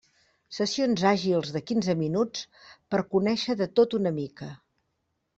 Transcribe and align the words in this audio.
Sessions 0.59 1.01
àgils 1.09 1.51
de 1.57 1.61
quinze 1.71 1.93
minuts 1.99 2.47
per 2.95 3.01
conèixer 3.11 3.57
de 3.61 3.67
tot 3.81 3.93
una 3.99 4.13
mica. 4.17 4.49